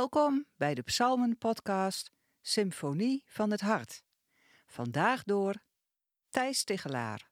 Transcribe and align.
Welkom 0.00 0.46
bij 0.56 0.74
de 0.74 0.82
Psalmen-podcast 0.82 2.12
Symfonie 2.42 3.24
van 3.26 3.50
het 3.50 3.60
Hart. 3.60 4.02
Vandaag 4.66 5.22
door 5.24 5.62
Thijs 6.30 6.64
Tigelaar. 6.64 7.30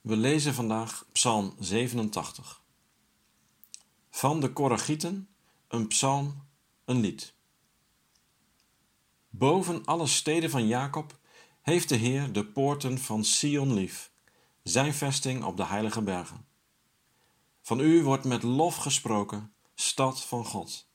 We 0.00 0.16
lezen 0.16 0.54
vandaag 0.54 1.06
Psalm 1.12 1.54
87. 1.58 2.62
Van 4.10 4.40
de 4.40 4.52
Koragieten, 4.52 5.28
een 5.68 5.86
psalm, 5.86 6.46
een 6.84 7.00
lied. 7.00 7.34
Boven 9.28 9.84
alle 9.84 10.06
steden 10.06 10.50
van 10.50 10.66
Jacob 10.66 11.18
heeft 11.62 11.88
de 11.88 11.96
Heer 11.96 12.32
de 12.32 12.46
poorten 12.46 12.98
van 12.98 13.24
Sion 13.24 13.74
lief, 13.74 14.12
zijn 14.62 14.94
vesting 14.94 15.44
op 15.44 15.56
de 15.56 15.66
heilige 15.66 16.02
bergen. 16.02 16.46
Van 17.60 17.80
u 17.80 18.02
wordt 18.02 18.24
met 18.24 18.42
lof 18.42 18.76
gesproken 18.76 19.54
stad 19.80 20.24
van 20.24 20.44
God. 20.44 20.89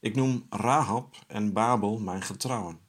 Ik 0.00 0.14
noem 0.14 0.46
Rahab 0.50 1.16
en 1.26 1.52
Babel 1.52 1.98
mijn 1.98 2.22
getrouwen. 2.22 2.80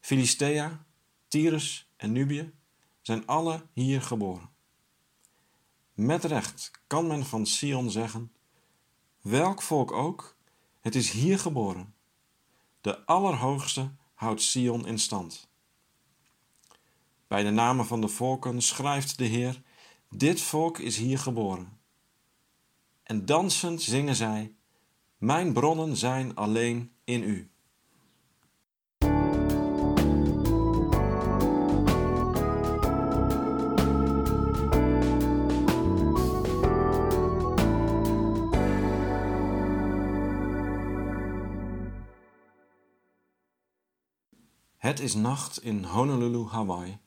Filistea, 0.00 0.84
Tyrus 1.28 1.90
en 1.96 2.12
Nubië 2.12 2.52
zijn 3.00 3.26
alle 3.26 3.66
hier 3.72 4.02
geboren. 4.02 4.50
Met 5.94 6.24
recht 6.24 6.70
kan 6.86 7.06
men 7.06 7.26
van 7.26 7.46
Sion 7.46 7.90
zeggen: 7.90 8.32
welk 9.20 9.62
volk 9.62 9.92
ook, 9.92 10.36
het 10.80 10.94
is 10.94 11.10
hier 11.10 11.38
geboren. 11.38 11.94
De 12.80 13.06
Allerhoogste 13.06 13.90
houdt 14.14 14.42
Sion 14.42 14.86
in 14.86 14.98
stand. 14.98 15.48
Bij 17.26 17.42
de 17.42 17.50
namen 17.50 17.86
van 17.86 18.00
de 18.00 18.08
volken 18.08 18.62
schrijft 18.62 19.18
de 19.18 19.24
Heer: 19.24 19.62
Dit 20.08 20.40
volk 20.40 20.78
is 20.78 20.96
hier 20.96 21.18
geboren 21.18 21.78
en 23.10 23.24
dansend 23.26 23.82
zingen 23.82 24.16
zij: 24.16 24.54
Mijn 25.20 25.52
bronnen 25.52 25.96
zijn 25.96 26.34
alleen 26.34 26.92
in 27.04 27.22
u. 27.22 27.50
Het 44.76 45.00
is 45.00 45.14
nacht 45.14 45.62
in 45.62 45.84
Honolulu, 45.84 46.46
Hawaii 46.46 46.98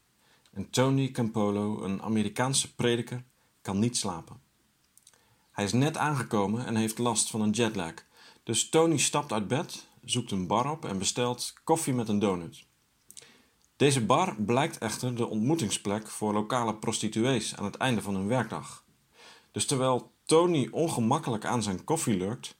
en 0.51 0.69
Tony 0.69 1.11
Campolo, 1.11 1.83
een 1.83 2.01
Amerikaanse 2.01 2.75
prediker, 2.75 3.23
kan 3.61 3.79
niet 3.79 3.97
slapen. 3.97 4.42
Hij 5.53 5.63
is 5.63 5.73
net 5.73 5.97
aangekomen 5.97 6.65
en 6.65 6.75
heeft 6.75 6.97
last 6.97 7.29
van 7.29 7.41
een 7.41 7.49
jetlag. 7.49 7.93
Dus 8.43 8.69
Tony 8.69 8.97
stapt 8.97 9.31
uit 9.31 9.47
bed, 9.47 9.87
zoekt 10.03 10.31
een 10.31 10.47
bar 10.47 10.71
op 10.71 10.85
en 10.85 10.97
bestelt 10.97 11.53
koffie 11.63 11.93
met 11.93 12.07
een 12.09 12.19
donut. 12.19 12.65
Deze 13.75 14.05
bar 14.05 14.35
blijkt 14.35 14.77
echter 14.77 15.15
de 15.15 15.27
ontmoetingsplek 15.27 16.09
voor 16.09 16.33
lokale 16.33 16.75
prostituees 16.75 17.55
aan 17.55 17.65
het 17.65 17.75
einde 17.75 18.01
van 18.01 18.15
hun 18.15 18.27
werkdag. 18.27 18.83
Dus 19.51 19.65
terwijl 19.65 20.11
Tony 20.25 20.67
ongemakkelijk 20.71 21.45
aan 21.45 21.63
zijn 21.63 21.83
koffie 21.83 22.17
lurkt, 22.17 22.55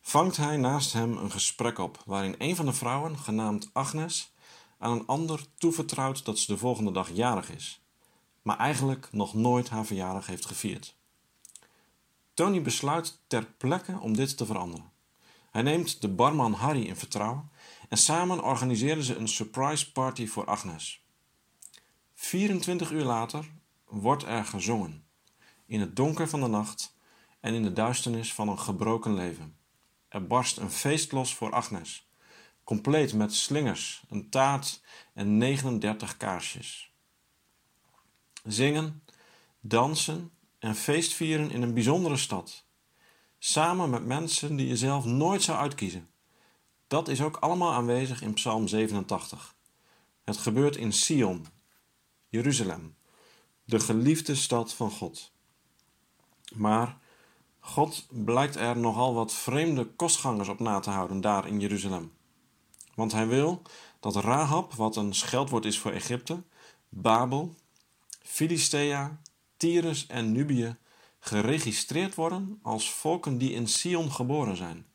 vangt 0.00 0.36
hij 0.36 0.56
naast 0.56 0.92
hem 0.92 1.16
een 1.16 1.30
gesprek 1.30 1.78
op 1.78 2.02
waarin 2.06 2.34
een 2.38 2.56
van 2.56 2.66
de 2.66 2.72
vrouwen, 2.72 3.18
genaamd 3.18 3.70
Agnes, 3.72 4.32
aan 4.78 4.92
een 4.92 5.06
ander 5.06 5.44
toevertrouwt 5.56 6.24
dat 6.24 6.38
ze 6.38 6.52
de 6.52 6.58
volgende 6.58 6.92
dag 6.92 7.10
jarig 7.12 7.50
is, 7.50 7.80
maar 8.42 8.58
eigenlijk 8.58 9.08
nog 9.12 9.34
nooit 9.34 9.68
haar 9.68 9.84
verjaardag 9.84 10.26
heeft 10.26 10.46
gevierd. 10.46 10.96
Tony 12.38 12.62
besluit 12.62 13.20
ter 13.26 13.44
plekke 13.44 13.98
om 14.00 14.16
dit 14.16 14.36
te 14.36 14.46
veranderen. 14.46 14.92
Hij 15.50 15.62
neemt 15.62 16.00
de 16.00 16.08
barman 16.08 16.52
Harry 16.52 16.86
in 16.86 16.96
vertrouwen 16.96 17.50
en 17.88 17.96
samen 17.96 18.44
organiseren 18.44 19.02
ze 19.02 19.16
een 19.16 19.28
surprise 19.28 19.92
party 19.92 20.26
voor 20.26 20.46
Agnes. 20.46 21.04
24 22.14 22.90
uur 22.90 23.04
later 23.04 23.50
wordt 23.84 24.22
er 24.22 24.44
gezongen, 24.44 25.04
in 25.66 25.80
het 25.80 25.96
donker 25.96 26.28
van 26.28 26.40
de 26.40 26.46
nacht 26.46 26.96
en 27.40 27.54
in 27.54 27.62
de 27.62 27.72
duisternis 27.72 28.34
van 28.34 28.48
een 28.48 28.58
gebroken 28.58 29.14
leven. 29.14 29.56
Er 30.08 30.26
barst 30.26 30.56
een 30.56 30.70
feest 30.70 31.12
los 31.12 31.34
voor 31.34 31.52
Agnes, 31.52 32.08
compleet 32.64 33.14
met 33.14 33.34
slingers, 33.34 34.04
een 34.08 34.30
taart 34.30 34.82
en 35.14 35.36
39 35.36 36.16
kaarsjes. 36.16 36.92
Zingen, 38.44 39.02
dansen 39.60 40.32
en 40.58 40.74
feestvieren 40.74 41.50
in 41.50 41.62
een 41.62 41.74
bijzondere 41.74 42.16
stad. 42.16 42.64
Samen 43.38 43.90
met 43.90 44.04
mensen 44.06 44.56
die 44.56 44.66
je 44.66 44.76
zelf 44.76 45.04
nooit 45.04 45.42
zou 45.42 45.58
uitkiezen. 45.58 46.08
Dat 46.86 47.08
is 47.08 47.22
ook 47.22 47.36
allemaal 47.36 47.72
aanwezig 47.72 48.22
in 48.22 48.34
Psalm 48.34 48.68
87. 48.68 49.54
Het 50.24 50.36
gebeurt 50.36 50.76
in 50.76 50.92
Sion, 50.92 51.46
Jeruzalem, 52.28 52.96
de 53.64 53.80
geliefde 53.80 54.34
stad 54.34 54.74
van 54.74 54.90
God. 54.90 55.32
Maar 56.54 56.98
God 57.60 58.06
blijkt 58.10 58.56
er 58.56 58.76
nogal 58.76 59.14
wat 59.14 59.32
vreemde 59.32 59.84
kostgangers 59.84 60.48
op 60.48 60.58
na 60.58 60.80
te 60.80 60.90
houden 60.90 61.20
daar 61.20 61.46
in 61.46 61.60
Jeruzalem. 61.60 62.12
Want 62.94 63.12
hij 63.12 63.26
wil 63.26 63.62
dat 64.00 64.16
Rahab, 64.16 64.74
wat 64.74 64.96
een 64.96 65.14
scheldwoord 65.14 65.64
is 65.64 65.78
voor 65.78 65.92
Egypte, 65.92 66.42
Babel, 66.88 67.54
Filistea, 68.22 69.20
Tyrus 69.58 70.06
en 70.06 70.32
Nubië 70.32 70.76
geregistreerd 71.18 72.14
worden 72.14 72.58
als 72.62 72.92
volken 72.92 73.38
die 73.38 73.52
in 73.52 73.68
Sion 73.68 74.12
geboren 74.12 74.56
zijn. 74.56 74.86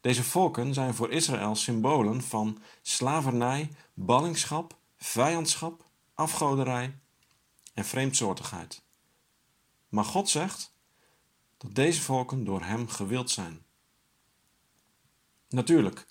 Deze 0.00 0.22
volken 0.24 0.74
zijn 0.74 0.94
voor 0.94 1.10
Israël 1.10 1.54
symbolen 1.54 2.22
van 2.22 2.58
slavernij, 2.82 3.70
ballingschap, 3.94 4.76
vijandschap, 4.96 5.84
afgoderij 6.14 6.98
en 7.74 7.84
vreemdsoortigheid. 7.84 8.82
Maar 9.88 10.04
God 10.04 10.28
zegt 10.28 10.74
dat 11.56 11.74
deze 11.74 12.02
volken 12.02 12.44
door 12.44 12.62
Hem 12.62 12.88
gewild 12.88 13.30
zijn. 13.30 13.64
Natuurlijk, 15.48 16.06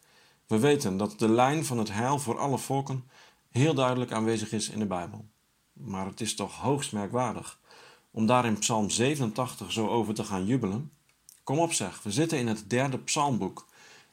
we 0.48 0.60
weten 0.60 0.98
dat 0.98 1.20
de 1.20 1.30
lijn 1.30 1.66
van 1.66 1.78
het 1.78 1.92
heil 1.92 2.20
voor 2.20 2.40
alle 2.40 2.58
volken 2.58 3.10
heel 3.50 3.74
duidelijk 3.74 4.12
aanwezig 4.12 4.52
is 4.52 4.70
in 4.70 4.80
de 4.80 4.86
Bijbel. 4.86 5.26
Maar 5.76 6.06
het 6.06 6.22
is 6.22 6.36
toch 6.36 6.56
hoogst 6.56 6.92
merkwaardig 6.92 7.60
om 8.12 8.26
daar 8.26 8.46
in 8.46 8.60
Psalm 8.60 8.90
87 8.90 9.72
zo 9.72 9.88
over 9.88 10.14
te 10.14 10.24
gaan 10.24 10.46
jubelen. 10.46 10.92
Kom 11.44 11.60
op 11.60 11.74
zeg, 11.74 12.04
we 12.04 12.12
zitten 12.12 12.38
in 12.38 12.48
het 12.48 12.70
derde 12.70 13.00
psalmboek. 13.00 13.68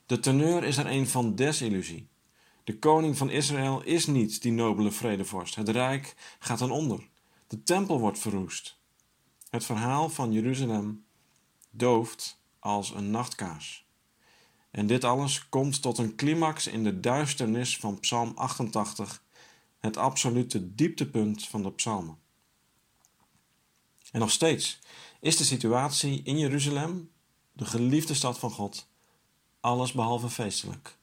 De 0.07 0.19
teneur 0.19 0.65
is 0.65 0.77
er 0.77 0.87
een 0.87 1.09
van 1.09 1.35
desillusie. 1.35 2.09
De 2.65 2.79
koning 2.79 3.17
van 3.17 3.31
Israël 3.31 3.83
is 3.83 4.07
niet 4.07 4.43
die 4.43 4.53
nobele 4.53 4.91
vredevorst. 4.91 5.55
Het 5.55 5.69
rijk 5.69 6.37
gaat 6.39 6.59
ten 6.59 6.71
onder. 6.71 7.09
De 7.47 7.63
tempel 7.63 8.01
wordt 8.01 8.19
verroest. 8.19 8.79
Het 9.51 9.65
verhaal 9.65 10.09
van 10.09 10.33
Jeruzalem 10.33 11.05
dooft 11.71 12.41
als 12.59 12.95
een 12.95 13.11
nachtkaars. 13.11 13.87
En 14.71 14.87
dit 14.87 15.05
alles 15.05 15.49
komt 15.49 15.83
tot 15.83 15.99
een 15.99 16.15
climax 16.15 16.67
in 16.67 16.85
de 16.85 17.01
duisternis 17.01 17.79
van 17.79 18.01
Psalm 18.01 18.33
88 18.35 19.23
het 19.83 19.97
absolute 19.97 20.75
dieptepunt 20.75 21.49
van 21.49 21.63
de 21.63 21.73
psalmen. 21.73 22.19
En 24.11 24.21
nog 24.21 24.31
steeds 24.31 24.79
is 25.21 25.37
de 25.37 25.45
situatie 25.45 26.23
in 26.23 26.39
Jeruzalem, 26.39 27.11
de 27.53 27.65
geliefde 27.65 28.15
stad 28.15 28.39
van 28.39 28.51
God, 28.51 28.89
alles 29.61 29.93
behalve 29.93 30.29
feestelijk. 30.29 30.97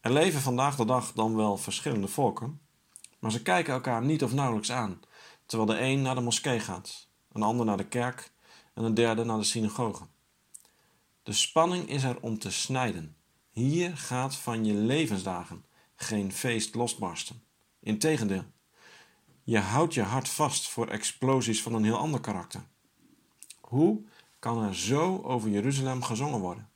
Er 0.00 0.12
leven 0.12 0.40
vandaag 0.40 0.76
de 0.76 0.84
dag 0.84 1.12
dan 1.12 1.36
wel 1.36 1.56
verschillende 1.56 2.08
volken, 2.08 2.60
maar 3.18 3.30
ze 3.30 3.42
kijken 3.42 3.72
elkaar 3.72 4.04
niet 4.04 4.22
of 4.22 4.32
nauwelijks 4.32 4.72
aan, 4.72 5.00
terwijl 5.46 5.70
de 5.70 5.80
een 5.80 6.02
naar 6.02 6.14
de 6.14 6.20
moskee 6.20 6.60
gaat, 6.60 7.08
een 7.32 7.42
ander 7.42 7.66
naar 7.66 7.76
de 7.76 7.88
kerk 7.88 8.32
en 8.74 8.84
een 8.84 8.94
derde 8.94 9.24
naar 9.24 9.38
de 9.38 9.44
synagoge. 9.44 10.06
De 11.22 11.32
spanning 11.32 11.88
is 11.88 12.02
er 12.02 12.20
om 12.20 12.38
te 12.38 12.50
snijden. 12.50 13.16
Hier 13.50 13.96
gaat 13.96 14.36
van 14.36 14.64
je 14.64 14.74
levensdagen 14.74 15.64
geen 15.96 16.32
feest 16.32 16.74
losbarsten. 16.74 17.45
Integendeel, 17.86 18.44
je 19.42 19.58
houdt 19.58 19.94
je 19.94 20.02
hart 20.02 20.28
vast 20.28 20.68
voor 20.68 20.88
explosies 20.88 21.62
van 21.62 21.74
een 21.74 21.84
heel 21.84 21.96
ander 21.96 22.20
karakter. 22.20 22.62
Hoe 23.60 24.04
kan 24.38 24.62
er 24.62 24.76
zo 24.76 25.22
over 25.22 25.50
Jeruzalem 25.50 26.02
gezongen 26.02 26.40
worden? 26.40 26.70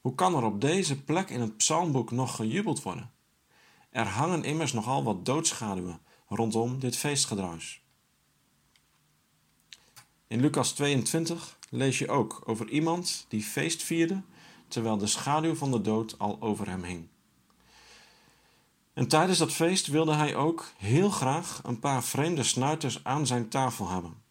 Hoe 0.00 0.14
kan 0.14 0.34
er 0.34 0.42
op 0.42 0.60
deze 0.60 1.02
plek 1.02 1.30
in 1.30 1.40
het 1.40 1.56
psalmboek 1.56 2.10
nog 2.10 2.36
gejubeld 2.36 2.82
worden? 2.82 3.10
Er 3.90 4.06
hangen 4.06 4.44
immers 4.44 4.72
nogal 4.72 5.04
wat 5.04 5.24
doodschaduwen 5.24 6.00
rondom 6.28 6.78
dit 6.78 6.96
feestgedruis. 6.96 7.82
In 10.26 10.40
Lucas 10.40 10.72
22 10.72 11.58
lees 11.70 11.98
je 11.98 12.08
ook 12.08 12.42
over 12.44 12.68
iemand 12.68 13.26
die 13.28 13.42
feest 13.42 13.82
vierde 13.82 14.22
terwijl 14.68 14.96
de 14.96 15.06
schaduw 15.06 15.54
van 15.54 15.70
de 15.70 15.80
dood 15.80 16.18
al 16.18 16.40
over 16.40 16.68
hem 16.68 16.82
hing. 16.82 17.08
En 18.96 19.08
tijdens 19.08 19.38
dat 19.38 19.52
feest 19.52 19.86
wilde 19.86 20.14
hij 20.14 20.34
ook 20.34 20.72
heel 20.76 21.10
graag 21.10 21.60
een 21.62 21.78
paar 21.78 22.04
vreemde 22.04 22.42
snuiters 22.42 23.04
aan 23.04 23.26
zijn 23.26 23.48
tafel 23.48 23.88
hebben. 23.88 24.22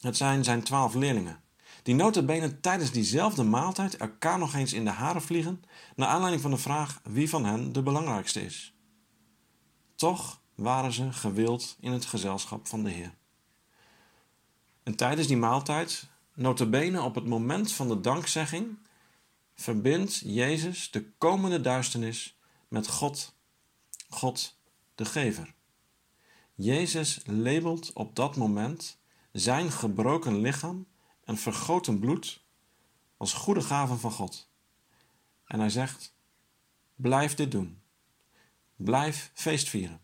Het 0.00 0.16
zijn 0.16 0.44
zijn 0.44 0.62
twaalf 0.62 0.94
leerlingen, 0.94 1.42
die 1.82 1.94
notabene 1.94 2.60
tijdens 2.60 2.90
diezelfde 2.90 3.42
maaltijd 3.42 3.96
elkaar 3.96 4.38
nog 4.38 4.54
eens 4.54 4.72
in 4.72 4.84
de 4.84 4.90
haren 4.90 5.22
vliegen, 5.22 5.62
naar 5.96 6.08
aanleiding 6.08 6.42
van 6.42 6.50
de 6.50 6.56
vraag 6.56 7.00
wie 7.02 7.28
van 7.28 7.44
hen 7.44 7.72
de 7.72 7.82
belangrijkste 7.82 8.44
is. 8.44 8.74
Toch 9.94 10.40
waren 10.54 10.92
ze 10.92 11.12
gewild 11.12 11.76
in 11.80 11.92
het 11.92 12.04
gezelschap 12.04 12.66
van 12.66 12.82
de 12.84 12.90
Heer. 12.90 13.14
En 14.82 14.96
tijdens 14.96 15.26
die 15.26 15.36
maaltijd, 15.36 16.06
notabene 16.34 17.02
op 17.02 17.14
het 17.14 17.26
moment 17.26 17.72
van 17.72 17.88
de 17.88 18.00
dankzegging, 18.00 18.78
verbindt 19.54 20.22
Jezus 20.24 20.90
de 20.90 21.12
komende 21.18 21.60
duisternis 21.60 22.38
met 22.68 22.88
God, 22.88 23.33
God 24.14 24.58
de 24.94 25.04
Gever. 25.04 25.54
Jezus 26.54 27.20
labelt 27.26 27.92
op 27.92 28.16
dat 28.16 28.36
moment 28.36 28.98
zijn 29.32 29.70
gebroken 29.70 30.40
lichaam 30.40 30.86
en 31.24 31.36
vergoten 31.36 31.98
bloed 31.98 32.42
als 33.16 33.32
goede 33.32 33.62
gaven 33.62 33.98
van 33.98 34.10
God. 34.10 34.48
En 35.46 35.58
hij 35.58 35.70
zegt: 35.70 36.14
Blijf 36.94 37.34
dit 37.34 37.50
doen. 37.50 37.82
Blijf 38.76 39.30
feestvieren. 39.34 40.00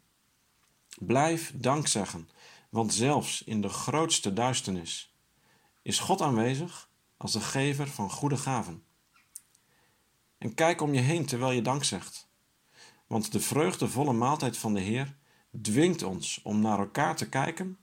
Blijf 0.98 1.52
dankzeggen, 1.54 2.28
want 2.68 2.94
zelfs 2.94 3.42
in 3.42 3.60
de 3.60 3.68
grootste 3.68 4.32
duisternis 4.32 5.14
is 5.82 5.98
God 5.98 6.20
aanwezig 6.20 6.88
als 7.16 7.32
de 7.32 7.40
gever 7.40 7.88
van 7.88 8.10
goede 8.10 8.36
gaven. 8.36 8.84
En 10.38 10.54
kijk 10.54 10.80
om 10.80 10.94
je 10.94 11.00
heen 11.00 11.26
terwijl 11.26 11.52
je 11.52 11.62
dank 11.62 11.84
zegt, 11.84 12.30
want 13.10 13.32
de 13.32 13.40
vreugdevolle 13.40 14.12
maaltijd 14.12 14.58
van 14.58 14.74
de 14.74 14.80
Heer 14.80 15.16
dwingt 15.62 16.02
ons 16.02 16.40
om 16.42 16.60
naar 16.60 16.78
elkaar 16.78 17.16
te 17.16 17.28
kijken 17.28 17.78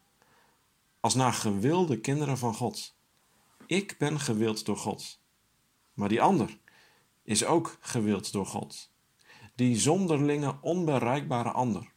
als 0.99 1.15
naar 1.15 1.33
gewilde 1.33 1.99
kinderen 1.99 2.37
van 2.37 2.53
God. 2.53 2.95
Ik 3.65 3.95
ben 3.97 4.19
gewild 4.19 4.65
door 4.65 4.77
God, 4.77 5.19
maar 5.93 6.09
die 6.09 6.21
ander 6.21 6.57
is 7.23 7.45
ook 7.45 7.77
gewild 7.79 8.31
door 8.31 8.45
God. 8.45 8.91
Die 9.55 9.79
zonderlinge, 9.79 10.57
onbereikbare 10.61 11.51
ander, 11.51 11.91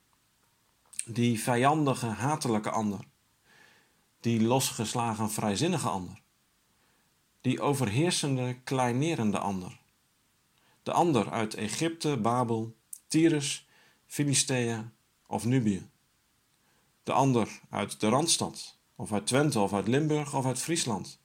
die 1.05 1.41
vijandige, 1.41 2.07
hatelijke 2.07 2.71
ander, 2.71 3.01
die 4.21 4.43
losgeslagen, 4.43 5.31
vrijzinnige 5.31 5.89
ander, 5.89 6.23
die 7.41 7.61
overheersende, 7.61 8.61
kleinerende 8.65 9.39
ander, 9.39 9.81
de 10.83 10.93
ander 10.93 11.31
uit 11.31 11.55
Egypte, 11.55 12.17
Babel, 12.17 12.79
Tyrus, 13.11 13.67
Filistea 14.07 14.93
of 15.27 15.45
Nubië. 15.45 15.91
De 17.03 17.13
ander 17.13 17.61
uit 17.71 18.01
de 18.01 18.09
Randstad, 18.09 18.79
of 18.97 19.13
uit 19.13 19.27
Twente, 19.27 19.61
of 19.61 19.73
uit 19.73 19.89
Limburg, 19.89 20.35
of 20.35 20.47
uit 20.47 20.59
Friesland, 20.59 21.21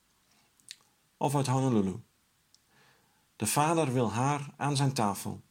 of 1.17 1.35
uit 1.35 1.47
Honolulu. 1.47 1.95
De 3.35 3.45
vader 3.45 3.93
wil 3.93 4.11
haar 4.11 4.53
aan 4.57 4.75
zijn 4.75 4.93
tafel 4.93 5.41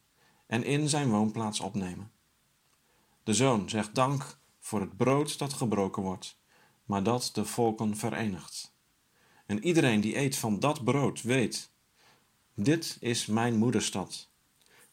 en 0.47 0.63
in 0.63 0.89
zijn 0.89 1.09
woonplaats 1.09 1.59
opnemen. 1.59 2.11
De 3.23 3.33
zoon 3.33 3.69
zegt 3.69 3.95
dank 3.95 4.37
voor 4.59 4.79
het 4.79 4.97
brood 4.97 5.37
dat 5.37 5.53
gebroken 5.53 6.03
wordt, 6.03 6.37
maar 6.85 7.03
dat 7.03 7.29
de 7.33 7.45
volken 7.45 7.97
verenigt. 7.97 8.75
En 9.45 9.63
iedereen 9.63 10.01
die 10.01 10.17
eet 10.17 10.35
van 10.35 10.59
dat 10.59 10.83
brood 10.83 11.21
weet: 11.21 11.71
dit 12.53 12.97
is 12.99 13.25
mijn 13.25 13.55
moederstad. 13.57 14.29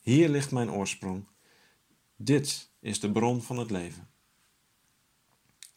Hier 0.01 0.29
ligt 0.29 0.51
mijn 0.51 0.71
oorsprong. 0.71 1.31
Dit 2.17 2.71
is 2.81 3.01
de 3.01 3.13
bron 3.13 3.43
van 3.43 3.59
het 3.59 3.71
leven. 3.71 4.11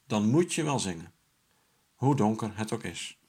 Dan 0.07 0.29
moet 0.29 0.53
je 0.53 0.63
wel 0.63 0.79
zingen, 0.79 1.13
hoe 1.95 2.15
donker 2.15 2.57
het 2.57 2.71
ook 2.71 2.83
is. 2.83 3.19